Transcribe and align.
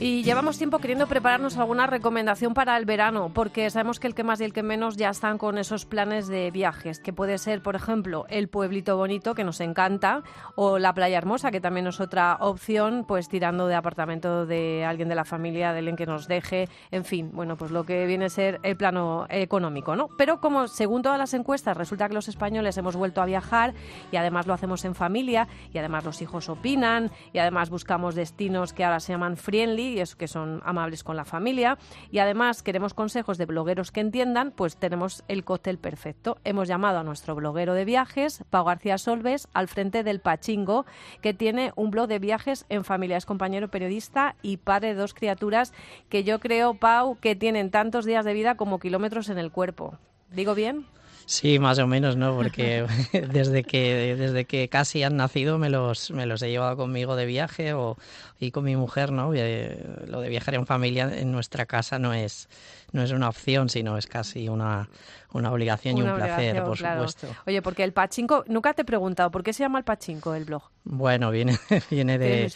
Y 0.00 0.22
llevamos 0.22 0.58
tiempo 0.58 0.78
queriendo 0.78 1.08
prepararnos 1.08 1.56
alguna 1.56 1.88
recomendación 1.88 2.54
para 2.54 2.76
el 2.76 2.84
verano, 2.84 3.32
porque 3.34 3.68
sabemos 3.68 3.98
que 3.98 4.06
el 4.06 4.14
que 4.14 4.22
más 4.22 4.40
y 4.40 4.44
el 4.44 4.52
que 4.52 4.62
menos 4.62 4.96
ya 4.96 5.10
están 5.10 5.38
con 5.38 5.58
esos 5.58 5.86
planes 5.86 6.28
de 6.28 6.52
viajes, 6.52 7.00
que 7.00 7.12
puede 7.12 7.36
ser, 7.36 7.62
por 7.62 7.74
ejemplo, 7.74 8.24
el 8.28 8.46
pueblito 8.46 8.96
bonito, 8.96 9.34
que 9.34 9.42
nos 9.42 9.60
encanta, 9.60 10.22
o 10.54 10.78
la 10.78 10.94
playa 10.94 11.18
hermosa, 11.18 11.50
que 11.50 11.60
también 11.60 11.88
es 11.88 11.98
otra 11.98 12.36
opción, 12.40 13.06
pues 13.08 13.28
tirando 13.28 13.66
de 13.66 13.74
apartamento 13.74 14.46
de 14.46 14.84
alguien 14.84 15.08
de 15.08 15.16
la 15.16 15.24
familia, 15.24 15.72
de 15.72 15.80
alguien 15.80 15.96
que 15.96 16.06
nos 16.06 16.28
deje, 16.28 16.68
en 16.92 17.04
fin, 17.04 17.32
bueno, 17.32 17.56
pues 17.56 17.72
lo 17.72 17.82
que 17.82 18.06
viene 18.06 18.26
a 18.26 18.30
ser 18.30 18.60
el 18.62 18.76
plano 18.76 19.26
económico, 19.28 19.96
¿no? 19.96 20.10
Pero 20.16 20.40
como 20.40 20.68
según 20.68 21.02
todas 21.02 21.18
las 21.18 21.34
encuestas 21.34 21.76
resulta 21.76 22.06
que 22.06 22.14
los 22.14 22.28
españoles 22.28 22.78
hemos 22.78 22.94
vuelto 22.94 23.20
a 23.20 23.26
viajar 23.26 23.74
y 24.12 24.16
además 24.16 24.46
lo 24.46 24.54
hacemos 24.54 24.84
en 24.84 24.94
familia 24.94 25.48
y 25.72 25.78
además 25.78 26.04
los 26.04 26.22
hijos 26.22 26.48
opinan 26.48 27.10
y 27.32 27.38
además 27.38 27.68
buscamos 27.68 28.14
destinos 28.14 28.72
que 28.72 28.84
ahora 28.84 29.00
se 29.00 29.12
llaman 29.12 29.36
friendly 29.36 29.87
y 29.88 30.00
es 30.00 30.14
que 30.14 30.28
son 30.28 30.62
amables 30.64 31.04
con 31.04 31.16
la 31.16 31.24
familia 31.24 31.78
y 32.10 32.18
además 32.18 32.62
queremos 32.62 32.94
consejos 32.94 33.38
de 33.38 33.46
blogueros 33.46 33.92
que 33.92 34.00
entiendan, 34.00 34.52
pues 34.52 34.76
tenemos 34.76 35.24
el 35.28 35.44
cóctel 35.44 35.78
perfecto. 35.78 36.38
Hemos 36.44 36.68
llamado 36.68 36.98
a 36.98 37.02
nuestro 37.02 37.34
bloguero 37.34 37.74
de 37.74 37.84
viajes, 37.84 38.44
Pau 38.50 38.64
García 38.64 38.98
Solves, 38.98 39.48
al 39.52 39.68
frente 39.68 40.04
del 40.04 40.20
Pachingo, 40.20 40.86
que 41.20 41.34
tiene 41.34 41.72
un 41.76 41.90
blog 41.90 42.08
de 42.08 42.18
viajes 42.18 42.66
en 42.68 42.84
familia. 42.84 43.16
Es 43.16 43.26
compañero 43.26 43.68
periodista 43.68 44.36
y 44.42 44.58
padre 44.58 44.88
de 44.88 45.00
dos 45.00 45.14
criaturas 45.14 45.72
que 46.08 46.24
yo 46.24 46.40
creo, 46.40 46.74
Pau, 46.74 47.16
que 47.20 47.36
tienen 47.36 47.70
tantos 47.70 48.04
días 48.04 48.24
de 48.24 48.34
vida 48.34 48.56
como 48.56 48.78
kilómetros 48.78 49.28
en 49.28 49.38
el 49.38 49.50
cuerpo. 49.50 49.98
¿Digo 50.30 50.54
bien? 50.54 50.86
Sí, 51.30 51.58
más 51.58 51.78
o 51.78 51.86
menos, 51.86 52.16
¿no? 52.16 52.34
Porque 52.34 52.86
desde 53.12 53.62
que 53.62 54.16
desde 54.16 54.46
que 54.46 54.70
casi 54.70 55.02
han 55.02 55.16
nacido 55.18 55.58
me 55.58 55.68
los 55.68 56.10
me 56.10 56.24
los 56.24 56.40
he 56.40 56.48
llevado 56.48 56.78
conmigo 56.78 57.16
de 57.16 57.26
viaje 57.26 57.74
o 57.74 57.98
y 58.40 58.50
con 58.50 58.64
mi 58.64 58.76
mujer, 58.76 59.12
¿no? 59.12 59.34
Eh, 59.34 59.78
lo 60.06 60.22
de 60.22 60.30
viajar 60.30 60.54
en 60.54 60.64
familia 60.64 61.12
en 61.14 61.30
nuestra 61.30 61.66
casa 61.66 61.98
no 61.98 62.14
es 62.14 62.48
no 62.92 63.02
es 63.02 63.10
una 63.12 63.28
opción, 63.28 63.68
sino 63.68 63.96
es 63.98 64.06
casi 64.06 64.48
una 64.48 64.88
una 65.32 65.52
obligación 65.52 65.98
y 65.98 66.02
un 66.02 66.14
placer, 66.14 66.62
por 66.64 66.78
supuesto. 66.78 67.26
Oye, 67.46 67.60
porque 67.60 67.84
el 67.84 67.92
pachinko, 67.92 68.44
nunca 68.48 68.72
te 68.72 68.82
he 68.82 68.84
preguntado, 68.84 69.30
¿por 69.30 69.42
qué 69.42 69.52
se 69.52 69.62
llama 69.62 69.78
el 69.78 69.84
pachinko 69.84 70.34
el 70.34 70.44
blog? 70.44 70.62
Bueno, 70.84 71.30
viene, 71.30 71.58
viene 71.90 72.18
de, 72.18 72.50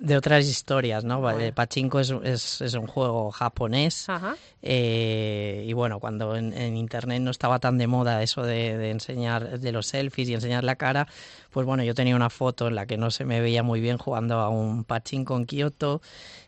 de, 0.00 0.16
otras 0.16 0.46
historias, 0.46 1.04
¿no? 1.04 1.28
El 1.28 1.52
pachinko 1.52 2.00
es, 2.00 2.10
es, 2.22 2.62
es, 2.62 2.74
un 2.74 2.86
juego 2.86 3.30
japonés 3.30 4.06
eh, 4.62 5.64
y 5.66 5.72
bueno, 5.74 6.00
cuando 6.00 6.36
en, 6.36 6.76
Internet 6.76 7.20
no 7.20 7.30
estaba 7.30 7.58
tan 7.58 7.76
de 7.76 7.86
moda 7.86 8.22
eso 8.22 8.42
de, 8.42 8.78
de 8.78 8.90
enseñar 8.90 9.60
de 9.60 9.72
los 9.72 9.88
selfies 9.88 10.28
y 10.30 10.34
enseñar 10.34 10.64
la 10.64 10.76
cara, 10.76 11.06
pues 11.56 11.64
bueno, 11.64 11.82
yo 11.84 11.94
tenía 11.94 12.14
una 12.14 12.28
foto 12.28 12.68
en 12.68 12.74
la 12.74 12.84
que 12.84 12.98
no 12.98 13.10
se 13.10 13.24
me 13.24 13.40
veía 13.40 13.62
muy 13.62 13.80
bien 13.80 13.96
jugando 13.96 14.40
a 14.40 14.50
un 14.50 14.84
pachinko 14.84 15.38
en 15.38 15.46
Kioto 15.46 16.02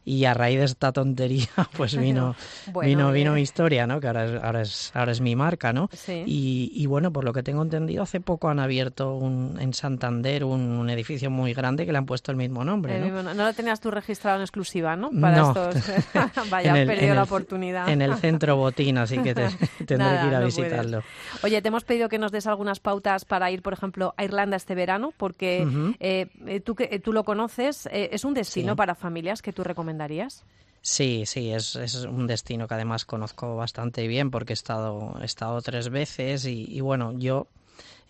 y 0.09 0.25
a 0.25 0.33
raíz 0.33 0.59
de 0.59 0.65
esta 0.65 0.91
tontería 0.91 1.49
pues 1.77 1.97
vino 1.97 2.35
vino 2.83 3.13
vino 3.13 3.35
mi 3.35 3.43
historia 3.43 3.87
no 3.87 4.01
que 4.01 4.07
ahora 4.07 4.25
es, 4.25 4.43
ahora 4.43 4.61
es 4.63 4.91
ahora 4.95 5.13
es 5.13 5.21
mi 5.21 5.37
marca 5.37 5.75
no 5.75 5.91
y, 6.09 6.73
y, 6.75 6.87
bueno 6.87 7.13
por 7.13 7.25
lo 7.25 7.35
que 7.35 7.43
tengo 7.43 7.63
entendido 7.63 8.03
hace 8.03 8.21
poco 8.21 8.49
han 8.49 8.59
abierto 8.59 9.15
un, 9.15 9.59
en 9.61 9.75
Santander 9.75 10.45
un, 10.45 10.89
edificio 10.89 11.31
muy 11.31 11.53
grande 11.53 11.85
que 11.85 11.93
le 11.93 11.99
han 11.99 12.07
puesto 12.07 12.31
el 12.31 12.39
mismo 12.39 12.65
nombre 12.65 12.99
¿no? 12.99 13.23
¿no? 13.23 13.35
lo 13.35 13.53
tenías 13.53 13.81
tú 13.81 13.91
registrado 13.91 14.39
en 14.39 14.43
exclusiva 14.43 14.97
no 14.97 15.11
para 15.11 15.49
estos 15.49 15.77
vaya 16.51 16.73
has 16.73 16.87
perdido 16.87 17.15
la 17.15 17.25
oportunidad. 17.25 17.89
en 17.91 18.01
el 18.01 18.15
centro 18.17 18.57
botín 18.57 18.97
así 18.97 19.19
que 19.19 19.35
te, 19.35 19.49
tendré 19.85 20.21
que 20.21 20.27
ir 20.27 20.35
a 20.35 20.41
visitarlo. 20.41 21.03
Oye 21.43 21.61
te 21.61 21.69
hemos 21.69 21.85
pedido 21.85 22.09
que 22.09 22.19
nos 22.19 22.33
des 22.33 22.47
algunas 22.47 22.81
pautas 22.81 23.27
para 23.27 23.51
ir 23.51 23.61
por 23.61 23.75
ejemplo 23.75 24.15
a 24.17 24.25
Irlanda 24.25 24.57
este 24.57 24.75
verano 24.75 24.98
porque 25.17 25.67
eh, 26.01 26.27
eh, 26.47 26.61
tú 26.61 26.75
que 26.75 26.99
tú 26.99 27.13
lo 27.13 27.25
conoces 27.25 27.87
eh, 27.87 28.11
es 28.13 28.25
un 28.25 28.35
destino 28.35 28.77
para 28.77 28.95
familias 28.95 29.43
que 29.43 29.53
tú 29.53 29.65
recomiendas 29.65 30.45
Sí, 30.81 31.25
sí, 31.27 31.51
es, 31.51 31.75
es, 31.77 32.05
un 32.05 32.27
destino 32.27 32.69
que 32.69 32.75
además 32.75 33.05
conozco 33.05 33.57
bastante 33.57 34.07
bien 34.07 34.31
porque 34.31 34.53
he 34.53 34.55
estado, 34.55 35.17
he 35.21 35.25
estado 35.25 35.61
tres 35.61 35.89
veces 35.89 36.45
y, 36.45 36.67
y 36.69 36.81
bueno, 36.81 37.13
yo 37.19 37.49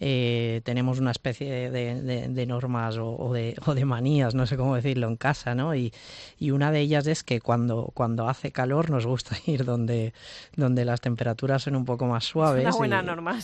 eh, 0.01 0.61
tenemos 0.65 1.01
una 1.01 1.11
especie 1.11 1.71
de, 1.71 2.47
normas 2.47 2.97
o, 2.99 3.33
de, 3.33 3.57
o, 3.67 3.75
de, 3.75 3.85
manías, 3.85 4.35
no 4.35 4.47
sé 4.47 4.57
cómo 4.57 4.77
decirlo, 4.77 5.09
en 5.09 5.17
casa, 5.17 5.57
¿no? 5.57 5.75
Y, 5.75 5.93
y, 6.39 6.53
una 6.53 6.71
de 6.71 6.81
ellas 6.81 7.07
es 7.09 7.25
que 7.25 7.41
cuando, 7.41 7.91
cuando 7.95 8.29
hace 8.29 8.53
calor 8.53 8.91
nos 8.91 9.07
gusta 9.07 9.37
ir 9.47 9.65
donde, 9.65 10.13
donde 10.55 10.85
las 10.85 11.01
temperaturas 11.01 11.63
son 11.63 11.75
un 11.75 11.85
poco 11.85 12.07
más 12.07 12.25
suaves. 12.25 12.65
una 12.65 12.77
buena 12.77 13.03
norma. 13.03 13.41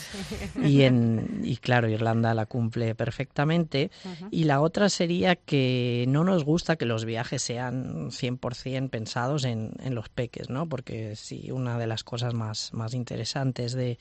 Y, 0.62 0.82
en, 0.82 1.41
y 1.44 1.56
claro, 1.56 1.88
Irlanda 1.88 2.34
la 2.34 2.47
cumple 2.47 2.94
perfectamente. 2.94 3.91
Y 4.31 4.44
la 4.44 4.60
otra 4.60 4.88
sería 4.88 5.34
que 5.34 6.04
no 6.09 6.22
nos 6.22 6.44
gusta 6.44 6.76
que 6.76 6.87
los 6.87 7.04
viajes 7.04 7.43
sean 7.43 8.10
100% 8.10 8.91
pensados 8.91 9.44
en, 9.44 9.72
en 9.82 9.94
los 9.94 10.09
peques, 10.09 10.50
¿no? 10.50 10.69
Porque 10.69 11.16
sí, 11.16 11.50
una 11.50 11.78
de 11.78 11.87
las 11.87 12.04
cosas 12.04 12.32
más, 12.32 12.72
más 12.72 12.94
interesantes 12.94 13.72
de, 13.72 13.98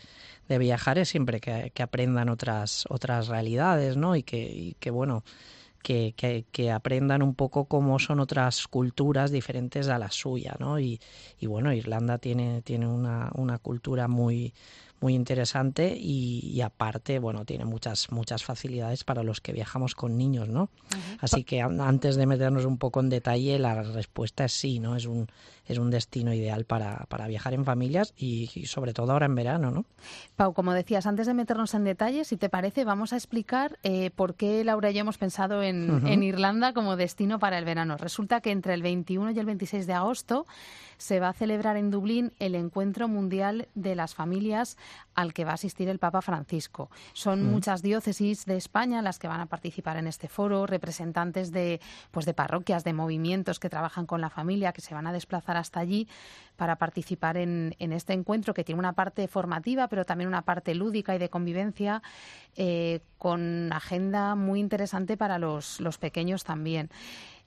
de 0.47 0.57
viajar 0.57 0.97
es 0.97 1.09
siempre 1.09 1.39
que, 1.39 1.71
que 1.73 1.83
aprendan 1.83 2.29
otras, 2.43 2.85
otras 2.89 3.27
realidades, 3.29 3.95
¿no? 3.95 4.15
Y 4.17 4.23
que, 4.23 4.75
que 4.79 4.91
bueno, 4.91 5.23
que, 5.81 6.13
que, 6.15 6.45
que, 6.51 6.71
aprendan 6.71 7.23
un 7.23 7.35
poco 7.35 7.65
cómo 7.65 7.99
son 7.99 8.19
otras 8.19 8.67
culturas 8.67 9.31
diferentes 9.31 9.87
a 9.87 9.97
la 9.97 10.11
suya, 10.11 10.55
¿no? 10.59 10.77
Y, 10.79 10.99
y 11.39 11.47
bueno, 11.47 11.71
Irlanda 11.73 12.17
tiene, 12.17 12.61
tiene 12.61 12.87
una, 12.87 13.31
una 13.35 13.59
cultura 13.59 14.09
muy, 14.09 14.53
muy 15.03 15.15
interesante 15.15 15.97
y, 15.99 16.61
aparte, 16.61 17.19
bueno, 17.19 17.43
tiene 17.43 17.65
muchas 17.65 18.09
muchas 18.09 18.45
facilidades 18.45 19.03
para 19.03 19.21
los 19.21 19.41
que 19.41 19.51
viajamos 19.51 19.95
con 19.95 20.17
niños, 20.17 20.47
¿no? 20.47 20.69
Así 21.19 21.43
que 21.43 21.61
antes 21.61 22.15
de 22.15 22.25
meternos 22.25 22.63
un 22.63 22.77
poco 22.77 23.01
en 23.01 23.09
detalle, 23.09 23.59
la 23.59 23.83
respuesta 23.83 24.45
es 24.45 24.53
sí, 24.53 24.79
¿no? 24.79 24.95
Es 24.95 25.05
un 25.05 25.27
es 25.65 25.77
un 25.77 25.91
destino 25.91 26.33
ideal 26.33 26.65
para, 26.65 27.05
para 27.07 27.27
viajar 27.27 27.53
en 27.53 27.63
familias 27.63 28.13
y, 28.17 28.47
sobre 28.65 28.93
todo 28.93 29.13
ahora 29.13 29.27
en 29.27 29.35
verano, 29.35 29.71
¿no? 29.71 29.85
Pau, 30.35 30.53
como 30.53 30.73
decías, 30.73 31.05
antes 31.05 31.25
de 31.25 31.33
meternos 31.33 31.73
en 31.73 31.85
detalle, 31.85 32.25
si 32.25 32.35
te 32.35 32.49
parece, 32.49 32.83
vamos 32.83 33.13
a 33.13 33.15
explicar 33.15 33.79
eh, 33.83 34.11
por 34.11 34.35
qué 34.35 34.63
Laura 34.63 34.91
y 34.91 34.95
yo 34.95 35.01
hemos 35.01 35.17
pensado 35.17 35.63
en, 35.63 36.05
en 36.05 36.23
Irlanda 36.23 36.73
como 36.73 36.97
destino 36.97 37.39
para 37.39 37.57
el 37.57 37.65
verano. 37.65 37.95
Resulta 37.97 38.41
que 38.41 38.51
entre 38.51 38.73
el 38.73 38.81
21 38.81 39.31
y 39.31 39.39
el 39.39 39.45
26 39.45 39.87
de 39.87 39.93
agosto 39.93 40.47
se 41.03 41.19
va 41.19 41.27
a 41.27 41.33
celebrar 41.33 41.75
en 41.75 41.91
Dublín 41.91 42.31
el 42.39 42.55
Encuentro 42.55 43.09
Mundial 43.09 43.67
de 43.75 43.93
las 43.93 44.15
Familias 44.15 44.77
al 45.15 45.33
que 45.33 45.43
va 45.43 45.51
a 45.51 45.55
asistir 45.55 45.89
el 45.89 45.99
Papa 45.99 46.21
Francisco. 46.21 46.89
Son 47.11 47.43
muchas 47.43 47.81
diócesis 47.81 48.45
de 48.45 48.55
España 48.55 49.01
las 49.01 49.19
que 49.19 49.27
van 49.27 49.41
a 49.41 49.47
participar 49.47 49.97
en 49.97 50.07
este 50.07 50.29
foro, 50.29 50.65
representantes 50.65 51.51
de, 51.51 51.81
pues 52.11 52.25
de 52.25 52.33
parroquias, 52.33 52.85
de 52.85 52.93
movimientos 52.93 53.59
que 53.59 53.69
trabajan 53.69 54.05
con 54.05 54.21
la 54.21 54.29
familia, 54.29 54.71
que 54.71 54.79
se 54.79 54.93
van 54.93 55.05
a 55.05 55.11
desplazar 55.11 55.57
hasta 55.57 55.81
allí 55.81 56.07
para 56.55 56.77
participar 56.77 57.35
en, 57.35 57.75
este 57.79 58.13
encuentro 58.13 58.53
que 58.53 58.63
tiene 58.63 58.79
una 58.79 58.93
parte 58.93 59.27
formativa, 59.27 59.89
pero 59.89 60.05
también 60.05 60.29
una 60.29 60.43
parte 60.43 60.73
lúdica 60.73 61.13
y 61.13 61.17
de 61.17 61.27
convivencia, 61.27 62.01
eh, 62.55 63.01
con 63.17 63.73
agenda 63.73 64.35
muy 64.35 64.61
interesante 64.61 65.17
para 65.17 65.37
los, 65.37 65.81
los 65.81 65.97
pequeños 65.97 66.45
también. 66.45 66.89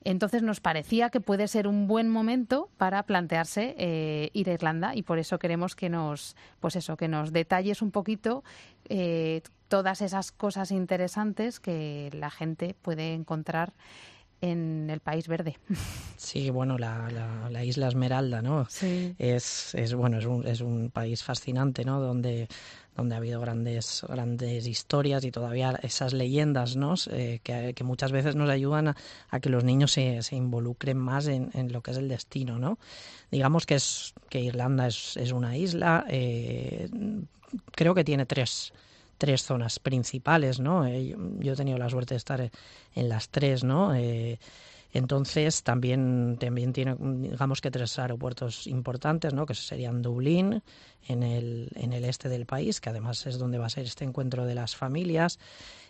Entonces 0.05 0.43
nos 0.43 0.61
parecía 0.61 1.11
que 1.11 1.21
puede 1.21 1.49
ser 1.49 1.67
un 1.67 1.87
buen 1.89 2.09
momento 2.09 2.69
para 2.77 3.03
plantearse 3.05 3.75
eh, 3.79 4.31
ir 4.35 4.49
a 4.51 4.53
Irlanda 4.53 4.95
y 4.95 5.03
por 5.03 5.19
eso 5.19 5.39
queremos 5.39 5.75
que 5.75 5.89
nos, 5.89 6.37
pues 6.61 6.77
eso, 6.77 6.97
que 6.97 7.09
nos 7.09 7.33
detalles 7.33 7.83
un 7.83 7.91
poquito 7.91 8.45
eh, 8.89 9.43
todas 9.69 10.03
esas 10.03 10.31
cosas 10.31 10.71
interesantes 10.71 11.59
que 11.59 12.11
la 12.13 12.31
gente 12.31 12.77
puede 12.81 13.15
encontrar 13.15 13.73
en 14.41 14.89
el 14.91 15.01
país 15.01 15.29
verde. 15.29 15.59
Sí, 16.19 16.49
bueno, 16.49 16.79
la, 16.79 17.11
la, 17.51 17.63
isla 17.63 17.89
Esmeralda, 17.89 18.41
¿no? 18.41 18.65
Sí. 18.71 19.15
Es, 19.19 19.75
es 19.75 19.95
bueno, 19.95 20.19
es 20.19 20.25
un, 20.25 20.47
es 20.47 20.63
un 20.63 20.91
país 20.91 21.23
fascinante, 21.23 21.85
¿no? 21.85 22.01
Donde 22.01 22.49
donde 22.97 23.15
ha 23.15 23.19
habido 23.19 23.41
grandes, 23.41 24.05
grandes 24.09 24.67
historias 24.67 25.25
y 25.25 25.31
todavía 25.31 25.79
esas 25.83 26.13
leyendas 26.13 26.77
¿no? 26.77 26.95
Eh, 27.11 27.41
que, 27.43 27.75
que, 27.75 27.85
muchas 27.85 28.11
veces 28.11 28.37
nos 28.37 28.49
ayudan 28.49 28.95
a, 29.31 29.41
que 29.41 29.51
los 29.51 29.65
niños 29.65 29.93
se, 29.93 30.23
se 30.23 30.37
involucren 30.37 30.97
más 30.97 31.27
en, 31.27 31.51
en, 31.55 31.73
lo 31.73 31.83
que 31.83 31.91
es 31.91 31.99
el 31.99 32.09
destino. 32.09 32.59
¿no? 32.59 32.79
Digamos 33.31 33.67
que, 33.67 33.75
es, 33.75 34.15
que 34.29 34.41
Irlanda 34.41 34.87
es, 34.87 35.17
es 35.17 35.33
una 35.33 35.57
isla, 35.57 36.05
eh, 36.09 36.89
creo 37.73 37.95
que 37.95 38.05
tiene 38.05 38.25
tres, 38.25 38.73
tres 39.19 39.43
zonas 39.43 39.79
principales. 39.79 40.59
¿no? 40.59 40.87
Eh, 40.87 41.15
yo 41.39 41.53
he 41.53 41.57
tenido 41.57 41.77
la 41.79 41.91
suerte 41.91 42.15
de 42.15 42.19
estar 42.19 42.51
en 42.95 43.09
las 43.09 43.29
tres. 43.29 43.63
¿no? 43.63 43.93
Entonces 44.93 45.63
también, 45.63 46.37
también 46.39 46.73
tiene, 46.73 46.97
digamos 46.99 47.61
que 47.61 47.71
tres 47.71 47.99
aeropuertos 47.99 48.67
importantes, 48.67 49.35
¿no? 49.35 49.47
que 49.47 49.55
serían 49.55 50.03
Dublín, 50.03 50.63
en 51.09 51.23
el, 51.23 51.71
en 51.75 51.93
el 51.93 52.05
este 52.05 52.29
del 52.29 52.47
país, 52.47 52.81
que 52.81 52.91
además 52.91 53.27
es 53.27 53.39
donde 53.39 53.59
va 53.59 53.67
a 53.67 53.71
ser 53.71 53.85
este 53.85 54.05
encuentro 54.05 54.47
de 54.47 54.55
las 54.55 54.75
familias. 54.75 55.39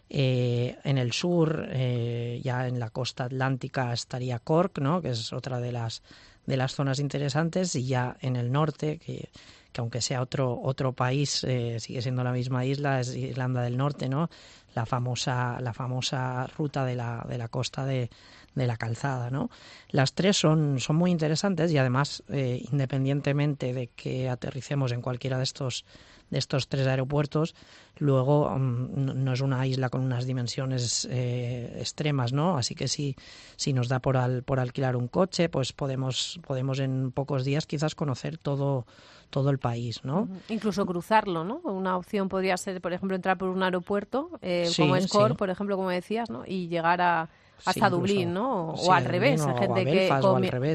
Eh, 0.09 0.77
en 0.85 0.99
el 0.99 1.13
sur, 1.13 1.69
eh, 1.71 2.41
ya 2.45 2.69
en 2.69 2.79
la 2.79 2.91
costa 2.91 3.25
atlántica, 3.25 3.93
estaría 3.93 4.39
Cork, 4.39 4.79
¿no? 4.79 5.03
que 5.03 5.11
es 5.11 5.33
otra 5.33 5.61
de 5.61 5.73
las, 5.73 6.03
de 6.47 6.57
las 6.57 6.75
zonas 6.75 6.99
interesantes, 6.99 7.75
y 7.75 7.87
ya 7.87 8.17
en 8.21 8.37
el 8.37 8.53
norte, 8.53 8.99
que 8.99 9.31
que 9.77 9.83
aunque 9.83 10.01
sea 10.01 10.23
otro 10.23 10.59
otro 10.63 10.95
país 10.95 11.45
eh, 11.45 11.79
sigue 11.81 12.01
siendo 12.01 12.25
la 12.25 12.33
misma 12.33 12.65
isla 12.65 12.99
es 12.99 13.15
Irlanda 13.15 13.61
del 13.61 13.77
Norte 13.77 14.09
no 14.09 14.31
la 14.75 14.87
famosa 14.87 15.61
la 15.61 15.75
famosa 15.75 16.47
ruta 16.57 16.87
de 16.87 16.95
la 16.95 17.27
de 17.29 17.37
la 17.37 17.49
costa 17.49 17.85
de, 17.85 18.09
de 18.57 18.67
la 18.67 18.77
calzada 18.77 19.31
no 19.31 19.51
las 19.91 20.15
tres 20.15 20.37
son 20.37 20.81
son 20.81 20.97
muy 20.97 21.13
interesantes 21.13 21.71
y 21.71 21.79
además 21.79 22.25
eh, 22.29 22.65
independientemente 22.73 23.73
de 23.73 23.87
que 23.89 24.29
aterricemos 24.29 24.91
en 24.91 25.03
cualquiera 25.03 25.39
de 25.39 25.45
estos 25.45 25.85
de 26.31 26.39
estos 26.39 26.69
tres 26.69 26.87
aeropuertos. 26.87 27.55
Luego 27.99 28.51
mm, 28.51 29.25
no 29.25 29.33
es 29.33 29.41
una 29.41 29.67
isla 29.67 29.89
con 29.89 30.03
unas 30.03 30.27
dimensiones 30.27 31.07
eh, 31.11 31.77
extremas, 31.79 32.33
¿no? 32.33 32.57
Así 32.57 32.75
que 32.75 32.89
si, 32.89 33.17
si 33.57 33.73
nos 33.73 33.89
da 33.89 34.01
por, 34.01 34.17
al, 34.17 34.43
por 34.43 34.61
alquilar 34.61 34.97
un 34.97 35.09
coche, 35.09 35.49
pues 35.49 35.73
podemos, 35.73 36.41
podemos 36.47 36.79
en 36.79 37.13
pocos 37.13 37.45
días 37.45 37.67
quizás 37.67 37.95
conocer 37.95 38.39
todo, 38.39 38.87
todo 39.31 39.51
el 39.51 39.59
país, 39.59 40.05
¿no? 40.05 40.29
Incluso 40.49 40.85
cruzarlo, 40.87 41.45
¿no? 41.45 41.61
Una 41.65 41.97
opción 41.97 42.29
podría 42.29 42.57
ser, 42.57 42.81
por 42.81 42.93
ejemplo, 42.93 43.17
entrar 43.17 43.39
por 43.39 43.49
un 43.49 43.63
aeropuerto, 43.63 44.31
eh, 44.43 44.71
como 44.77 45.01
Score, 45.01 45.37
por 45.37 45.51
ejemplo, 45.51 45.77
como 45.77 45.91
decías, 45.91 46.31
¿no? 46.31 46.45
Y 46.47 46.69
llegar 46.69 47.01
a, 47.01 47.29
hasta 47.65 47.89
Dublín, 47.89 48.35
¿no? 48.35 48.71
O, 48.71 48.93
al 48.93 49.05
revés, 49.05 49.45
gente 49.59 49.85
que 49.85 50.09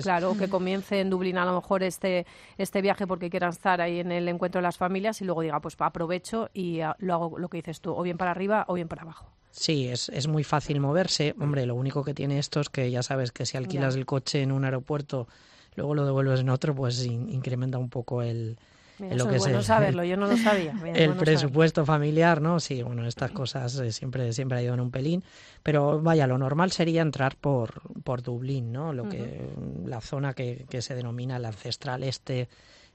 claro, 0.02 0.36
que 0.38 0.50
comience 0.50 1.00
en 1.00 1.10
Dublín 1.10 1.38
a 1.38 1.46
lo 1.46 1.56
mejor 1.56 1.84
este 1.84 2.26
este 2.58 2.82
viaje 2.82 3.06
porque 3.06 3.30
quieran 3.30 3.52
estar 3.52 3.82
ahí 3.82 4.00
en 4.00 4.12
el 4.12 4.28
encuentro 4.28 4.60
de 4.60 4.64
las 4.64 4.78
familias 4.78 5.22
y 5.22 5.26
luego 5.26 5.41
diga, 5.42 5.60
pues 5.60 5.76
aprovecho 5.80 6.50
y 6.54 6.80
lo 7.00 7.14
hago 7.14 7.40
lo 7.40 7.50
que 7.50 7.58
dices 7.58 7.82
tú, 7.82 7.94
o 7.94 8.02
bien 8.02 8.18
para 8.18 8.32
arriba 8.32 8.66
o 8.68 8.74
bien 8.76 8.88
para 8.88 9.04
abajo. 9.04 9.32
Sí, 9.52 9.88
es, 9.88 10.10
es 10.10 10.28
muy 10.28 10.44
fácil 10.44 10.80
moverse. 10.80 11.36
Hombre, 11.40 11.66
lo 11.66 11.76
único 11.76 12.04
que 12.04 12.14
tiene 12.14 12.40
esto 12.40 12.62
es 12.62 12.70
que 12.70 12.90
ya 12.90 13.04
sabes 13.04 13.32
que 13.32 13.46
si 13.46 13.58
alquilas 13.58 13.96
el 13.96 14.06
coche 14.06 14.42
en 14.42 14.52
un 14.52 14.64
aeropuerto, 14.64 15.28
luego 15.76 15.94
lo 15.94 16.06
devuelves 16.06 16.40
en 16.40 16.50
otro, 16.50 16.74
pues 16.74 17.06
incrementa 17.06 17.78
un 17.78 17.90
poco 17.90 18.22
el, 18.22 18.58
lo 19.10 19.28
que 19.28 19.36
es 19.36 19.42
bueno 19.42 19.62
saberlo, 19.64 20.04
yo 20.04 20.18
no 20.18 20.28
lo 20.28 20.38
sabía. 20.38 20.74
el 20.94 21.14
presupuesto 21.16 21.86
familiar, 21.86 22.42
¿no? 22.42 22.60
Sí, 22.60 22.84
bueno, 22.84 23.06
estas 23.06 23.32
cosas 23.32 23.78
eh, 23.80 23.92
siempre 23.92 24.32
siempre 24.34 24.60
ha 24.60 24.62
ido 24.62 24.74
en 24.74 24.80
un 24.80 24.92
pelín, 24.92 25.24
pero 25.64 26.02
vaya, 26.02 26.28
lo 26.28 26.38
normal 26.38 26.72
sería 26.72 27.02
entrar 27.02 27.36
por 27.36 27.82
por 28.04 28.22
Dublín, 28.22 28.72
¿no? 28.72 28.94
Lo 28.94 29.10
que 29.10 29.50
la 29.86 30.02
zona 30.02 30.34
que, 30.34 30.66
que 30.70 30.82
se 30.82 30.96
denomina 30.96 31.38
el 31.38 31.46
ancestral 31.46 32.04
este 32.04 32.48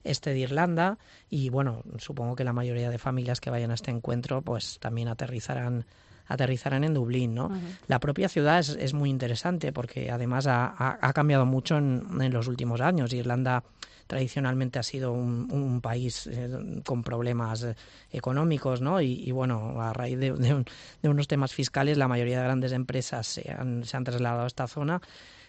este 0.06 0.30
de 0.30 0.40
Irlanda 0.40 0.98
y 1.30 1.50
bueno, 1.50 1.82
supongo 1.98 2.36
que 2.36 2.44
la 2.44 2.52
mayoría 2.52 2.90
de 2.90 2.98
familias 2.98 3.40
que 3.40 3.50
vayan 3.50 3.70
a 3.70 3.74
este 3.74 3.90
encuentro 3.90 4.42
pues 4.42 4.78
también 4.80 5.08
aterrizarán 5.08 5.84
aterrizarán 6.28 6.82
en 6.82 6.92
Dublín, 6.92 7.36
¿no? 7.36 7.50
La 7.86 8.00
propia 8.00 8.28
ciudad 8.28 8.58
es, 8.58 8.70
es, 8.70 8.94
muy 8.94 9.10
interesante 9.10 9.72
porque 9.72 10.10
además 10.10 10.48
ha, 10.48 10.74
ha, 11.00 11.12
cambiado 11.12 11.46
mucho 11.46 11.76
en, 11.76 12.04
en, 12.20 12.32
los 12.32 12.48
últimos 12.48 12.80
años. 12.80 13.12
Irlanda 13.12 13.62
tradicionalmente 14.06 14.78
ha 14.78 14.82
sido 14.82 15.12
un, 15.12 15.80
país 15.80 16.26
eh, 16.26 16.48
con 16.84 17.02
problemas 17.02 17.62
eh, 17.62 17.76
económicos, 18.12 18.80
¿no? 18.80 19.00
Y, 19.00 19.30
bueno, 19.32 19.80
a 19.80 19.92
raíz 19.92 20.18
de, 20.18 20.64
unos 21.02 21.28
temas 21.28 21.52
fiscales, 21.52 21.98
la 21.98 22.08
mayoría 22.08 22.38
de 22.38 22.44
grandes 22.44 22.72
empresas 22.72 23.26
se 23.26 23.50
han, 23.50 23.84
se 23.84 23.96
han 23.96 24.04
trasladado 24.04 24.44
a 24.44 24.46
esta 24.46 24.66
zona 24.66 25.00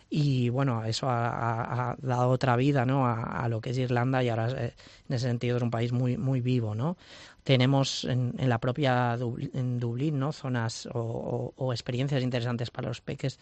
y 0.10 0.50
bueno, 0.50 0.86
eso 0.86 1.08
ha, 1.10 1.96
dado 2.00 2.30
otra 2.30 2.56
vida 2.56 2.86
¿no? 2.86 3.06
a, 3.08 3.48
lo 3.50 3.60
que 3.60 3.72
es 3.72 3.78
Irlanda 3.78 4.24
y 4.24 4.30
ahora 4.30 4.50
eh, 4.52 4.74
en 5.10 5.16
ese 5.16 5.28
sentido 5.28 5.58
es 5.58 5.64
un 5.64 5.72
país 5.72 5.92
muy, 5.92 6.18
muy 6.18 6.40
vivo. 6.40 6.76
¿no? 6.76 6.98
Tenemos 7.44 8.06
en, 8.06 8.34
la 8.38 8.60
propia 8.60 9.18
en 9.54 9.80
Dublín 9.80 10.20
¿no? 10.20 10.32
zonas 10.32 10.88
o, 10.94 11.72
experiencias 11.74 12.24
interesantes 12.24 12.72
para 12.72 12.88
los 12.88 13.02
peques 13.02 13.40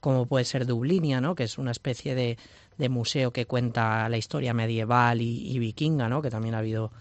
como 0.00 0.26
puede 0.26 0.44
ser 0.44 0.66
Dublinia, 0.66 1.20
¿no? 1.20 1.34
que 1.34 1.44
es 1.44 1.58
una 1.58 1.70
especie 1.70 2.14
de, 2.14 2.38
de 2.78 2.88
museo 2.88 3.32
que 3.32 3.46
cuenta 3.46 4.08
la 4.08 4.16
historia 4.16 4.54
medieval 4.54 5.20
y, 5.20 5.58
vikinga, 5.58 6.08
¿no? 6.08 6.22
que 6.22 6.30
también 6.30 6.54
ha 6.54 6.58
habido 6.58 6.92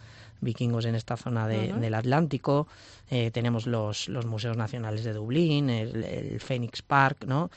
vikingos 0.41 0.85
en 0.85 0.95
esta 0.95 1.17
zona 1.17 1.47
del 1.47 1.93
Atlántico. 1.93 2.67
Eh, 3.09 3.31
tenemos 3.31 3.67
los, 3.67 4.09
los 4.09 4.25
museos 4.25 4.57
nacionales 4.57 5.03
de 5.03 5.13
Dublín, 5.13 5.69
el, 5.69 6.39
Phoenix 6.39 6.81
Park, 6.81 7.25
¿no? 7.25 7.49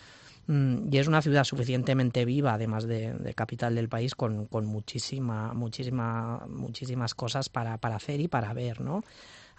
Mm, 0.48 0.88
y 0.90 0.96
es 0.96 1.06
una 1.06 1.20
ciudad 1.20 1.44
suficientemente 1.44 2.24
viva, 2.24 2.54
además 2.54 2.86
de, 2.86 3.34
capital 3.36 3.74
del 3.74 3.88
país, 3.90 4.14
con, 4.14 4.46
con, 4.46 4.64
muchísima, 4.64 5.52
muchísima, 5.52 6.46
muchísimas 6.48 7.14
cosas 7.14 7.50
para, 7.50 7.76
para 7.76 7.96
hacer 7.96 8.18
y 8.20 8.28
para 8.28 8.54
ver, 8.54 8.80
¿no? 8.80 9.04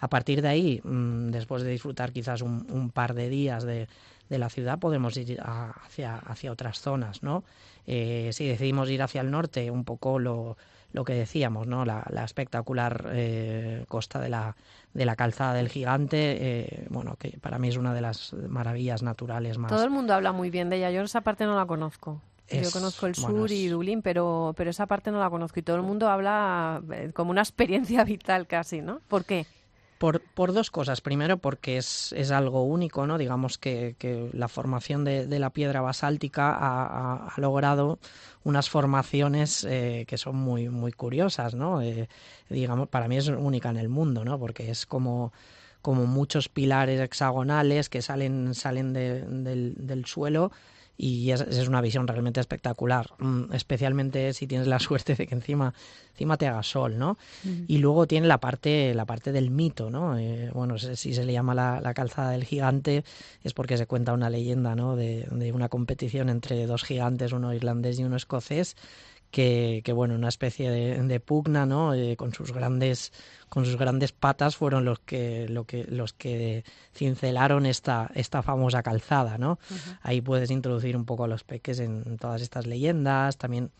A 0.00 0.08
partir 0.08 0.42
de 0.42 0.48
ahí, 0.48 0.80
mm, 0.82 1.30
después 1.30 1.62
de 1.62 1.70
disfrutar 1.70 2.12
quizás 2.12 2.42
un, 2.42 2.66
un 2.70 2.90
par 2.90 3.14
de 3.14 3.28
días 3.28 3.62
de, 3.64 3.86
de 4.30 4.38
la 4.38 4.48
ciudad 4.48 4.78
podemos 4.78 5.16
ir 5.16 5.40
hacia, 5.42 6.16
hacia 6.16 6.52
otras 6.52 6.80
zonas, 6.80 7.22
¿no? 7.22 7.44
Eh, 7.86 8.30
si 8.32 8.46
decidimos 8.46 8.88
ir 8.88 9.02
hacia 9.02 9.20
el 9.20 9.30
norte, 9.30 9.70
un 9.70 9.84
poco 9.84 10.20
lo, 10.20 10.56
lo 10.92 11.04
que 11.04 11.14
decíamos, 11.14 11.66
¿no? 11.66 11.84
La, 11.84 12.04
espectacular 12.24 13.10
eh, 13.12 13.84
costa 13.88 14.20
de 14.20 14.28
la, 14.28 14.56
de 14.94 15.04
la 15.04 15.16
calzada 15.16 15.52
del 15.54 15.68
gigante, 15.68 16.36
eh, 16.40 16.86
bueno, 16.90 17.16
que 17.18 17.38
para 17.40 17.58
mí 17.58 17.68
es 17.68 17.76
una 17.76 17.92
de 17.92 18.00
las 18.00 18.32
maravillas 18.32 19.02
naturales 19.02 19.58
más. 19.58 19.70
Todo 19.70 19.84
el 19.84 19.90
mundo 19.90 20.14
habla 20.14 20.30
muy 20.32 20.48
bien 20.48 20.70
de 20.70 20.76
ella, 20.76 20.92
yo 20.92 21.02
esa 21.02 21.22
parte 21.22 21.44
no 21.44 21.56
la 21.56 21.66
conozco. 21.66 22.22
yo 22.48 22.70
conozco 22.70 23.06
el 23.06 23.16
sur 23.16 23.50
y 23.50 23.66
Dublín, 23.66 24.00
pero, 24.00 24.54
pero 24.56 24.70
esa 24.70 24.86
parte 24.86 25.10
no 25.10 25.18
la 25.18 25.28
conozco 25.28 25.58
y 25.58 25.64
todo 25.64 25.74
el 25.74 25.82
mundo 25.82 26.08
habla 26.08 26.80
como 27.14 27.32
una 27.32 27.42
experiencia 27.42 28.04
vital 28.04 28.46
casi, 28.46 28.80
¿no? 28.80 29.00
¿Por 29.08 29.24
qué? 29.24 29.44
Por, 30.00 30.22
por 30.22 30.54
dos 30.54 30.70
cosas. 30.70 31.02
Primero, 31.02 31.36
porque 31.36 31.76
es, 31.76 32.14
es 32.16 32.30
algo 32.30 32.64
único, 32.64 33.06
¿no? 33.06 33.18
Digamos 33.18 33.58
que, 33.58 33.96
que 33.98 34.30
la 34.32 34.48
formación 34.48 35.04
de, 35.04 35.26
de, 35.26 35.38
la 35.38 35.50
piedra 35.50 35.82
basáltica 35.82 36.56
ha, 36.58 37.34
logrado 37.36 37.98
unas 38.42 38.70
formaciones 38.70 39.62
eh, 39.68 40.06
que 40.08 40.16
son 40.16 40.36
muy, 40.36 40.70
muy 40.70 40.92
curiosas, 40.92 41.54
¿no? 41.54 41.82
Eh, 41.82 42.08
digamos, 42.48 42.88
para 42.88 43.08
mí 43.08 43.18
es 43.18 43.28
única 43.28 43.68
en 43.68 43.76
el 43.76 43.90
mundo, 43.90 44.24
¿no? 44.24 44.38
Porque 44.38 44.70
es 44.70 44.86
como 44.86 45.34
como 45.82 46.06
muchos 46.06 46.48
pilares 46.48 47.00
hexagonales 47.00 47.90
que 47.90 48.00
salen, 48.00 48.54
salen 48.54 48.94
de, 48.94 49.22
del, 49.22 49.74
del 49.78 50.06
suelo 50.06 50.50
y 51.02 51.30
es, 51.30 51.40
es, 51.40 51.66
una 51.66 51.80
visión 51.80 52.06
realmente 52.06 52.40
espectacular, 52.40 53.10
mm, 53.18 53.54
especialmente 53.54 54.34
si 54.34 54.46
tienes 54.46 54.66
la 54.66 54.78
suerte 54.78 55.14
de 55.14 55.26
que 55.26 55.34
encima, 55.34 55.72
encima 56.10 56.36
te 56.36 56.46
haga 56.46 56.62
sol, 56.62 56.98
¿no? 56.98 57.16
Y 57.66 57.78
luego 57.78 58.06
tiene 58.06 58.26
la 58.26 58.38
parte, 58.38 58.92
la 58.92 59.06
parte 59.06 59.32
del 59.32 59.50
mito, 59.50 59.88
¿no? 59.88 60.18
Eh, 60.18 60.50
bueno, 60.52 60.78
si 60.78 61.14
se 61.14 61.24
le 61.24 61.32
llama 61.32 61.54
la, 61.54 61.80
la, 61.80 61.94
calzada 61.94 62.32
del 62.32 62.44
gigante 62.44 63.02
es 63.42 63.54
porque 63.54 63.78
se 63.78 63.86
cuenta 63.86 64.12
una 64.12 64.28
leyenda, 64.28 64.74
¿no? 64.74 64.94
De, 64.94 65.26
de 65.30 65.52
una 65.52 65.70
competición 65.70 66.28
entre 66.28 66.66
dos 66.66 66.84
gigantes, 66.84 67.32
uno 67.32 67.54
irlandés 67.54 67.98
y 67.98 68.04
uno 68.04 68.16
escocés, 68.16 68.76
que, 69.30 69.82
que 69.84 69.92
bueno, 69.92 70.14
una 70.14 70.28
especie 70.28 70.70
de, 70.70 71.00
de 71.02 71.20
pugna, 71.20 71.66
¿no? 71.66 71.94
Eh, 71.94 72.16
con 72.16 72.32
sus 72.32 72.52
grandes 72.52 73.12
con 73.48 73.64
sus 73.64 73.76
grandes 73.76 74.12
patas 74.12 74.56
fueron 74.56 74.84
los 74.84 75.00
que, 75.00 75.48
lo 75.48 75.64
que, 75.64 75.84
los 75.84 76.12
que 76.12 76.64
cincelaron 76.94 77.66
esta, 77.66 78.08
esta 78.14 78.42
famosa 78.42 78.84
calzada, 78.84 79.38
¿no? 79.38 79.58
Ahí 80.02 80.20
puedes 80.20 80.52
introducir 80.52 80.96
un 80.96 81.04
poco 81.04 81.24
a 81.24 81.26
los 81.28 81.42
peques 81.42 81.80
en 81.80 82.16
todas 82.16 82.42
estas 82.42 82.68
leyendas, 82.68 83.38
también 83.38 83.72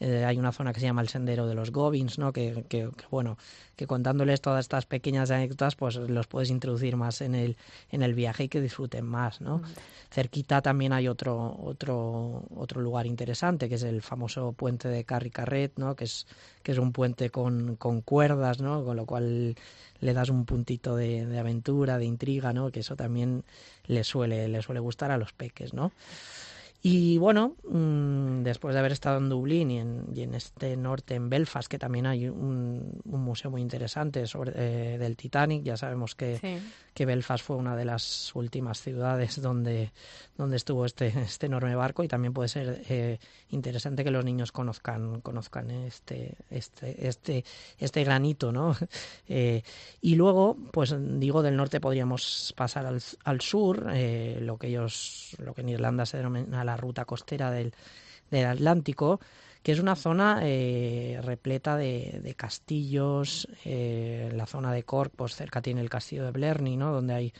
eh, 0.00 0.24
hay 0.24 0.38
una 0.38 0.52
zona 0.52 0.72
que 0.72 0.80
se 0.80 0.86
llama 0.86 1.00
el 1.00 1.08
Sendero 1.08 1.46
de 1.46 1.54
los 1.54 1.72
Gobins, 1.72 2.18
¿no? 2.18 2.32
Que, 2.32 2.64
que, 2.68 2.90
bueno, 3.10 3.38
que 3.76 3.86
contándoles 3.86 4.40
todas 4.40 4.60
estas 4.60 4.84
pequeñas 4.84 5.30
anécdotas, 5.30 5.74
pues 5.74 5.96
los 5.96 6.26
puedes 6.26 6.50
introducir 6.50 6.96
más 6.96 7.20
en 7.22 7.34
el, 7.34 7.56
en 7.90 8.02
el 8.02 8.14
viaje 8.14 8.44
y 8.44 8.48
que 8.48 8.60
disfruten 8.60 9.06
más, 9.06 9.40
¿no? 9.40 9.62
Cerquita 10.10 10.60
también 10.60 10.92
hay 10.92 11.08
otro, 11.08 11.56
otro, 11.62 12.44
otro 12.54 12.80
lugar 12.80 13.06
interesante, 13.06 13.68
que 13.68 13.76
es 13.76 13.82
el 13.82 14.02
famoso 14.02 14.52
puente 14.52 14.88
de 14.88 15.04
Carricarret, 15.04 15.72
¿no? 15.76 15.96
Que 15.96 16.04
es, 16.04 16.26
que 16.62 16.72
es 16.72 16.78
un 16.78 16.92
puente 16.92 17.30
con, 17.30 17.76
con 17.76 18.02
cuerdas, 18.02 18.60
¿no? 18.60 18.84
Con 18.84 18.96
lo 18.96 19.06
cual 19.06 19.56
le 20.00 20.12
das 20.12 20.28
un 20.28 20.44
puntito 20.44 20.94
de, 20.94 21.24
de 21.24 21.38
aventura, 21.38 21.96
de 21.96 22.04
intriga, 22.04 22.52
¿no? 22.52 22.70
Que 22.70 22.80
eso 22.80 22.96
también 22.96 23.44
le 23.86 24.04
suele, 24.04 24.48
le 24.48 24.60
suele 24.60 24.80
gustar 24.80 25.10
a 25.10 25.16
los 25.16 25.32
peques, 25.32 25.72
¿no? 25.72 25.92
Y 26.88 27.18
bueno, 27.18 27.56
mm, 27.68 28.44
después 28.44 28.72
de 28.72 28.78
haber 28.78 28.92
estado 28.92 29.18
en 29.18 29.28
Dublín 29.28 29.72
y 29.72 29.78
en, 29.80 30.04
y 30.14 30.22
en, 30.22 30.34
este 30.36 30.76
norte, 30.76 31.16
en 31.16 31.28
Belfast, 31.28 31.66
que 31.66 31.80
también 31.80 32.06
hay 32.06 32.28
un, 32.28 33.00
un 33.04 33.24
museo 33.24 33.50
muy 33.50 33.60
interesante 33.60 34.24
sobre, 34.28 34.52
eh, 34.54 34.96
del 34.96 35.16
Titanic, 35.16 35.64
ya 35.64 35.76
sabemos 35.76 36.14
que, 36.14 36.38
sí 36.38 36.58
que 36.96 37.04
Belfast 37.04 37.44
fue 37.44 37.56
una 37.56 37.76
de 37.76 37.84
las 37.84 38.34
últimas 38.34 38.80
ciudades 38.80 39.42
donde, 39.42 39.92
donde 40.38 40.56
estuvo 40.56 40.86
este, 40.86 41.08
este 41.08 41.44
enorme 41.44 41.76
barco 41.76 42.02
y 42.02 42.08
también 42.08 42.32
puede 42.32 42.48
ser 42.48 42.82
eh, 42.88 43.18
interesante 43.50 44.02
que 44.02 44.10
los 44.10 44.24
niños 44.24 44.50
conozcan, 44.50 45.20
conozcan 45.20 45.70
este, 45.70 46.34
este, 46.48 47.06
este, 47.06 47.44
este 47.78 48.02
granito, 48.02 48.50
¿no? 48.50 48.74
Eh, 49.28 49.62
y 50.00 50.14
luego, 50.14 50.56
pues 50.72 50.94
digo, 51.18 51.42
del 51.42 51.56
norte 51.56 51.80
podríamos 51.80 52.54
pasar 52.56 52.86
al, 52.86 53.02
al 53.24 53.40
sur, 53.40 53.88
eh, 53.92 54.38
lo 54.40 54.56
que 54.56 54.68
ellos, 54.68 55.36
lo 55.38 55.52
que 55.52 55.62
en 55.62 55.68
Irlanda 55.70 56.06
se 56.06 56.18
denomina 56.18 56.64
la 56.64 56.75
ruta 56.76 57.04
costera 57.04 57.50
del, 57.50 57.72
del 58.30 58.46
Atlántico, 58.46 59.20
que 59.62 59.72
es 59.72 59.80
una 59.80 59.96
zona 59.96 60.40
eh, 60.42 61.20
repleta 61.22 61.76
de, 61.76 62.20
de 62.22 62.34
castillos. 62.34 63.48
Eh, 63.64 64.30
la 64.34 64.46
zona 64.46 64.72
de 64.72 64.84
Cork, 64.84 65.12
pues 65.14 65.34
cerca 65.34 65.60
tiene 65.60 65.80
el 65.80 65.90
castillo 65.90 66.24
de 66.24 66.30
Blerny, 66.30 66.76
¿no? 66.76 66.92
donde 66.92 67.14
hay 67.14 67.32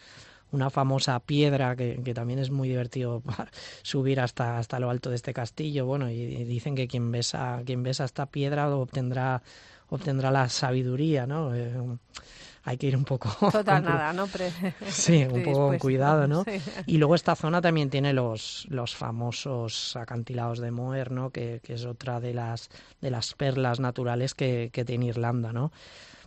una 0.52 0.70
famosa 0.70 1.18
piedra 1.20 1.74
que, 1.76 1.96
también 2.14 2.38
es 2.38 2.50
muy 2.50 2.68
divertido 2.68 3.22
subir 3.82 4.20
hasta, 4.20 4.58
hasta 4.58 4.78
lo 4.78 4.90
alto 4.90 5.10
de 5.10 5.16
este 5.16 5.34
castillo. 5.34 5.86
Bueno, 5.86 6.10
y, 6.10 6.14
y 6.14 6.44
dicen 6.44 6.74
que 6.74 6.88
quien 6.88 7.10
besa, 7.12 7.62
quien 7.64 7.82
besa 7.82 8.04
esta 8.04 8.26
piedra 8.26 8.74
obtendrá 8.74 9.42
obtendrá 9.88 10.30
la 10.30 10.48
sabiduría, 10.48 11.26
¿no? 11.26 11.54
Eh, 11.54 11.72
hay 12.66 12.76
que 12.76 12.88
ir 12.88 12.96
un 12.96 13.04
poco... 13.04 13.30
Total, 13.50 13.82
nada, 13.84 14.12
¿no? 14.12 14.26
sí, 14.88 15.24
un 15.24 15.42
poco 15.44 15.68
con 15.68 15.78
cuidado, 15.78 16.26
¿no? 16.26 16.44
Y 16.84 16.98
luego 16.98 17.14
esta 17.14 17.36
zona 17.36 17.60
también 17.62 17.90
tiene 17.90 18.12
los, 18.12 18.66
los 18.68 18.96
famosos 18.96 19.94
acantilados 19.94 20.58
de 20.58 20.72
Moher, 20.72 21.12
¿no? 21.12 21.30
Que, 21.30 21.60
que 21.62 21.74
es 21.74 21.84
otra 21.84 22.18
de 22.18 22.34
las, 22.34 22.68
de 23.00 23.10
las 23.10 23.34
perlas 23.34 23.78
naturales 23.78 24.34
que, 24.34 24.70
que 24.72 24.84
tiene 24.84 25.06
Irlanda, 25.06 25.52
¿no? 25.52 25.70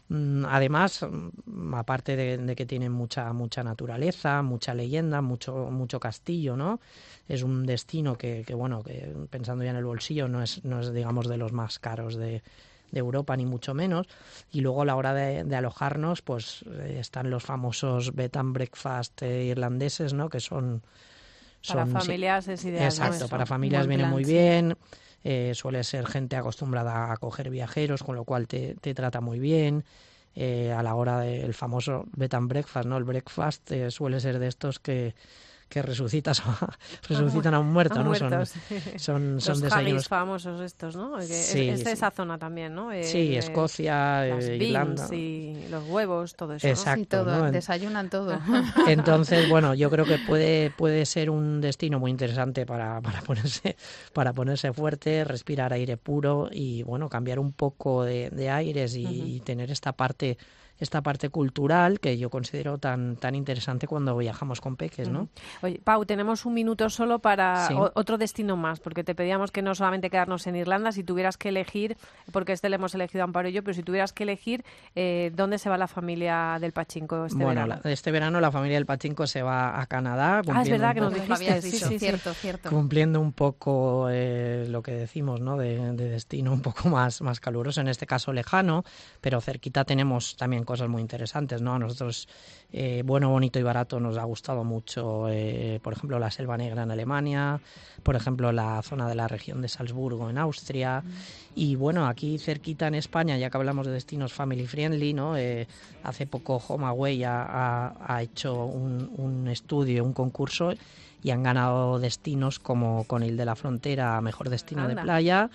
Mm, 0.08 0.46
además, 0.46 1.06
mm, 1.06 1.74
aparte 1.76 2.16
de, 2.16 2.56
que 2.56 2.66
tiene 2.66 2.90
mucha 2.90 3.32
mucha 3.34 3.62
naturaleza, 3.62 4.42
mucha 4.42 4.74
leyenda, 4.74 5.22
mucho 5.22 5.70
mucho 5.70 6.00
castillo, 6.00 6.56
¿no? 6.56 6.80
Es 7.28 7.44
un 7.44 7.66
destino 7.66 8.18
que, 8.18 8.44
que 8.48 8.56
bueno, 8.56 8.82
que 8.82 9.14
pensando 9.30 9.64
ya 9.64 9.72
en 9.72 9.76
el 9.76 9.86
bolsillo 9.86 10.28
no 10.28 10.42
es 10.42 10.64
no 10.64 10.80
es 10.80 10.94
digamos 10.94 11.28
de 11.28 11.38
los 11.38 11.52
más 11.52 11.78
caros 11.80 12.16
de, 12.16 12.42
de 12.92 13.00
Europa 13.00 13.36
ni 13.38 13.46
mucho 13.46 13.74
menos 13.74 14.08
y 14.52 14.62
luego 14.62 14.82
a 14.82 14.86
la 14.86 14.96
hora 14.96 15.14
de, 15.14 15.56
alojarnos 15.56 16.22
pues 16.22 16.64
eh, 16.68 16.98
están 17.00 17.30
los 17.30 17.44
famosos 17.44 18.14
bed 18.16 18.36
and 18.36 18.54
breakfast 18.54 19.22
eh, 19.22 19.46
irlandeses 19.46 20.14
no 20.14 20.30
que 20.30 20.40
son, 20.40 20.82
para 21.68 21.86
familias 21.86 22.48
es 22.48 22.64
ideal 22.66 22.86
exacto 22.86 23.28
para 23.28 23.46
familias 23.46 23.88
viene 23.88 24.06
muy 24.06 24.24
bien 24.24 24.76
eh, 25.24 25.52
suele 25.54 25.84
ser 25.84 26.06
gente 26.08 26.38
acostumbrada 26.38 26.94
a 26.94 27.12
acoger 27.12 27.50
viajeros, 27.50 28.04
con 28.04 28.16
lo 28.16 28.24
cual 28.24 28.48
te, 28.48 28.76
te 28.76 28.94
trata 28.94 29.20
muy 29.20 29.38
bien. 29.38 29.84
Eh, 30.34 30.72
a 30.72 30.82
la 30.82 30.96
hora 30.96 31.20
del 31.20 31.54
famoso 31.54 32.06
bed 32.16 32.34
and 32.34 32.48
breakfast, 32.48 32.88
¿no? 32.88 32.96
El 32.96 33.04
breakfast 33.04 33.70
suele 33.90 34.22
ser 34.22 34.40
de 34.40 34.48
estos 34.48 34.80
que 34.80 35.14
que 35.70 35.82
resucitas 35.82 36.42
resucitan 37.08 37.54
a 37.54 37.60
un 37.60 37.72
muerto, 37.72 38.04
¿no? 38.04 38.14
son, 38.16 38.48
son, 38.98 39.42
son, 39.42 39.62
desayunos 39.62 40.08
famosos 40.08 40.60
estos, 40.62 40.96
¿no? 40.96 41.22
sí, 41.22 41.70
es, 41.70 41.84
de 41.84 41.92
esa 41.92 42.12
zona 42.12 42.38
también, 42.38 42.74
¿no? 42.74 42.90
sí, 43.04 43.36
Escocia, 43.36 44.26
las 44.26 44.48
Irlanda. 44.48 45.08
y 45.16 45.68
los 45.70 45.88
huevos, 45.88 46.36
todo 46.36 46.54
eso. 46.54 46.68
Exacto, 46.68 47.24
todo, 47.24 47.52
desayunan 47.52 48.10
todo. 48.10 48.40
Entonces, 48.88 49.48
bueno, 49.48 49.76
yo 49.76 49.90
creo 49.90 50.06
que 50.06 50.18
puede 50.18 50.72
puede 50.72 51.06
ser 51.06 51.30
un 51.30 51.62
destino 51.62 52.00
muy 52.00 52.12
interesante 52.12 52.66
para, 52.66 53.00
para 53.02 53.22
ponerse 53.22 53.78
para 54.14 54.34
ponerse 54.34 54.74
fuerte, 54.74 55.24
respirar 55.24 55.72
aire 55.74 55.98
puro 55.98 56.50
y 56.52 56.84
bueno, 56.84 57.10
cambiar 57.10 57.40
un 57.40 57.54
poco 57.54 58.04
de, 58.04 58.50
aires 58.50 58.96
y 58.96 59.42
tener 59.46 59.70
esta 59.70 59.94
parte 59.94 60.38
esta 60.80 61.02
parte 61.02 61.30
cultural 61.30 62.00
que 62.00 62.18
yo 62.18 62.30
considero 62.30 62.78
tan, 62.78 63.18
tan 63.18 63.36
interesante 63.36 63.88
cuando 63.88 64.18
viajamos 64.18 64.62
con 64.62 64.76
peques, 64.76 65.10
¿no? 65.10 65.30
Oye, 65.62 65.80
Pau, 65.84 66.06
tenemos 66.06 66.46
un 66.46 66.54
minuto 66.54 66.90
solo 66.90 67.20
para 67.20 67.70
otro 67.94 68.18
destino 68.18 68.56
más, 68.56 68.80
porque 68.80 69.04
te 69.04 69.16
pedíamos 69.16 69.52
que 69.52 69.62
no 69.62 69.76
solamente 69.76 70.10
quedarnos 70.10 70.48
en 70.48 70.56
Irlanda, 70.56 70.92
si 70.92 71.04
tuvieras 71.04 71.38
que 71.38 71.50
elegir, 71.50 71.98
porque 72.32 72.54
este 72.54 72.70
le 72.70 72.76
hemos 72.76 72.96
elegido 72.96 73.24
a 73.24 73.26
Amparo 73.26 73.50
y 73.50 73.54
yo, 73.54 73.64
pero 73.64 73.74
si 73.74 73.84
tuvieras 73.84 74.14
que 74.14 74.24
elegir, 74.24 74.64
eh, 74.96 75.32
¿dónde 75.36 75.58
se 75.58 75.70
va 75.70 75.78
la 75.78 75.88
familia 75.88 76.58
del 76.60 76.72
Pachinko 76.72 77.26
este 77.26 77.44
bueno, 77.44 77.62
verano? 77.62 77.82
este 77.84 78.12
verano 78.12 78.40
la 78.40 78.52
familia 78.52 78.78
del 78.78 78.86
Pachinko 78.86 79.28
se 79.28 79.42
va 79.42 79.80
a 79.80 79.86
Canadá. 79.88 80.42
Ah, 80.48 80.62
es 80.62 80.70
verdad 80.70 80.94
que 80.94 81.02
nos 81.02 81.14
dijiste, 81.14 81.62
sí, 81.62 81.72
sí, 81.72 82.00
cierto, 82.00 82.34
cierto. 82.34 82.70
Cumpliendo 82.70 83.20
un 83.20 83.34
poco 83.34 84.08
eh, 84.10 84.66
lo 84.70 84.82
que 84.82 84.92
decimos, 84.92 85.42
¿no? 85.42 85.58
De, 85.58 85.94
de, 85.94 86.10
destino 86.10 86.54
un 86.54 86.62
poco 86.62 86.90
más, 86.90 87.22
más 87.22 87.40
caluroso, 87.40 87.82
en 87.82 87.88
este 87.88 88.06
caso 88.06 88.34
lejano, 88.34 88.84
pero 89.22 89.42
cerquita 89.42 89.84
tenemos 89.84 90.36
también 90.38 90.64
cosas 90.70 90.88
muy 90.88 91.02
interesantes, 91.02 91.64
¿no? 91.64 91.74
A 91.74 91.80
nosotros, 91.80 92.28
eh, 92.72 93.02
bueno, 93.04 93.32
bonito 93.32 93.58
y 93.58 93.64
barato, 93.64 94.00
nos 94.00 94.20
ha 94.20 94.24
gustado 94.24 94.64
mucho, 94.64 95.28
eh, 95.28 95.80
por 95.82 95.94
ejemplo, 95.94 96.20
la 96.20 96.30
Selva 96.30 96.58
Negra 96.58 96.84
en 96.84 96.92
Alemania, 96.92 97.60
por 98.04 98.16
ejemplo, 98.16 98.52
la 98.52 98.80
zona 98.84 99.10
de 99.10 99.16
la 99.16 99.28
región 99.28 99.64
de 99.64 99.68
Salzburgo 99.68 100.30
en 100.30 100.38
Austria. 100.38 101.02
Y 101.56 101.76
bueno, 101.76 102.06
aquí 102.06 102.38
cerquita 102.38 102.86
en 102.86 102.94
España, 102.94 103.36
ya 103.40 103.50
que 103.50 103.58
hablamos 103.58 103.88
de 103.88 103.94
destinos 103.94 104.32
family 104.32 104.68
friendly, 104.68 105.12
¿no? 105.12 105.36
Eh, 105.36 105.68
hace 106.04 106.28
poco 106.28 106.58
HomeAway 106.58 107.24
ha, 107.24 107.96
ha, 108.00 108.22
hecho 108.22 108.66
un, 108.66 109.12
un 109.18 109.48
estudio, 109.48 110.04
un 110.04 110.14
concurso 110.14 110.74
y 111.24 111.32
han 111.32 111.42
ganado 111.42 111.98
destinos 111.98 112.60
como 112.60 113.06
Conil 113.06 113.38
de 113.38 113.46
la 113.46 113.56
Frontera, 113.56 114.22
mejor 114.22 114.52
destino 114.52 114.88
de 114.88 114.96
playa, 114.96 115.50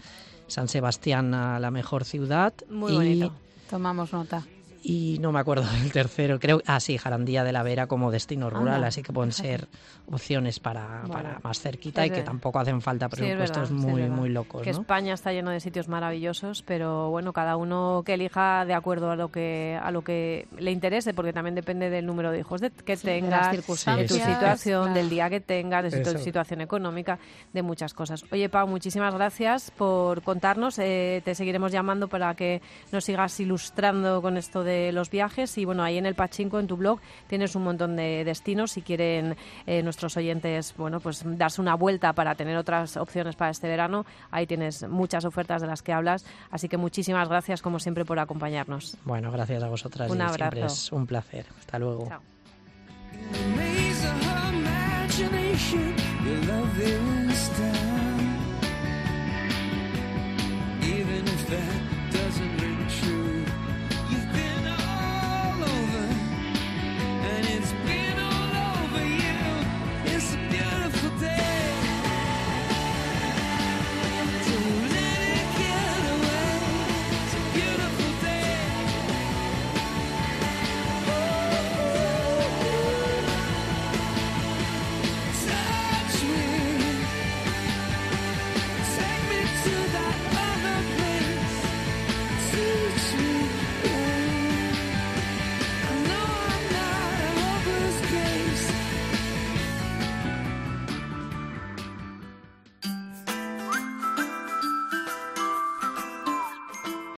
San 0.49 0.67
Sebastián 0.67 1.35
a 1.35 1.61
la 1.61 1.71
mejor 1.71 2.05
ciudad. 2.05 2.53
Muy 2.69 2.91
y, 2.91 2.97
bonito. 2.97 3.33
Tomamos 3.71 4.13
nota 4.13 4.45
y 4.87 5.19
no 5.19 5.33
me 5.33 5.41
acuerdo 5.41 5.65
del 5.81 5.91
tercero, 5.91 6.39
creo, 6.39 6.61
ah 6.67 6.79
sí, 6.79 6.99
Jarandía 6.99 7.43
de 7.43 7.53
la 7.53 7.63
Vera 7.63 7.87
como 7.87 8.11
destino 8.11 8.51
rural, 8.51 8.85
así 8.85 9.03
que 9.03 9.15
pueden 9.15 9.33
ser 9.33 9.67
opciones 10.11 10.61
para, 10.61 11.05
para 11.11 11.41
más 11.43 11.59
cerquita 11.61 12.05
y 12.05 12.11
que 12.11 12.23
tampoco 12.23 12.59
hacen 12.59 12.83
falta 12.83 13.09
presupuestos 13.09 13.71
muy, 13.71 14.03
muy 14.11 14.29
locos. 14.29 14.61
Que 14.61 14.71
España 14.71 15.15
está 15.15 15.33
lleno 15.33 15.51
de 15.51 15.61
sitios 15.61 15.89
maravillosos, 15.89 16.63
pero 16.63 17.09
bueno, 17.09 17.33
cada 17.33 17.57
uno 17.57 18.03
que 18.05 18.15
elija 18.15 18.67
de 18.67 18.75
acuerdo 18.75 19.11
a 19.11 19.17
lo 19.17 19.31
que 19.31 19.79
a 19.83 19.91
lo 19.91 20.05
que 20.05 20.47
le 20.59 20.71
interese, 20.71 21.15
porque 21.15 21.33
también 21.33 21.55
depende 21.55 21.89
del 21.89 22.05
número 22.05 22.31
de 22.31 22.41
hijos 22.41 22.61
que 22.61 22.97
tengas, 22.99 23.53
de, 23.53 23.97
de 23.97 24.07
tu 24.07 24.15
situación, 24.15 24.93
del 24.93 25.09
día 25.09 25.31
que 25.31 25.41
tengas, 25.41 25.91
de 25.91 26.01
tu 26.01 26.19
situación 26.19 26.61
económica, 26.61 27.19
de 27.55 27.63
muchas 27.63 27.95
cosas. 27.95 28.23
Oye, 28.31 28.51
Pau, 28.51 28.69
muchísimas 28.69 29.15
gracias 29.15 29.71
por 29.71 30.21
contarnos. 30.23 30.79
Eh, 30.79 31.23
te 31.25 31.35
seguiremos 31.35 31.73
llamando 31.73 32.09
para 32.09 32.35
que 32.35 32.61
nos 32.93 33.05
sigas 33.05 33.41
ilustrando 33.41 34.21
con 34.21 34.37
esto 34.37 34.63
de 34.63 34.74
los 34.93 35.11
viajes 35.11 35.57
y 35.59 35.65
bueno, 35.65 35.83
ahí 35.83 35.99
en 35.99 36.07
el 36.07 36.15
Pachinko, 36.15 36.59
en 36.59 36.67
tu 36.67 36.77
blog, 36.77 37.01
tienes 37.27 37.55
un 37.57 37.65
montón 37.65 37.97
de 37.97 38.25
destinos 38.25 38.73
si 38.73 38.83
quieren 38.83 39.37
eh, 39.67 39.83
nuestros 39.83 40.17
oyentes, 40.17 40.75
bueno, 40.77 41.01
pues 41.01 41.23
darse 41.25 41.61
una 41.61 41.75
vuelta 41.75 42.13
para 42.13 42.35
tener 42.35 42.57
otras 42.57 42.97
opciones 42.97 43.37
para 43.37 43.51
este 43.51 43.69
verano. 43.69 44.05
Ahí 44.31 44.47
tienes 44.47 44.89
muchas 44.89 45.25
ofertas 45.25 45.63
de 45.63 45.69
las 45.69 45.83
que 45.83 45.93
hablas, 45.93 46.25
así 46.51 46.69
que 46.69 46.77
muchísimas 46.77 47.29
gracias 47.29 47.63
como 47.63 47.79
siempre 47.79 48.05
por 48.05 48.19
acompañarnos. 48.19 48.97
Bueno, 49.05 49.31
gracias 49.31 49.63
a 49.63 49.69
vosotras. 49.69 50.11
Un 50.11 50.21
abrazo. 50.21 50.51
Siempre 50.51 50.67
es 50.67 50.93
un 50.93 51.07
placer. 51.07 51.47
Hasta 51.59 51.79
luego. 51.79 52.09
Chao. 52.09 52.21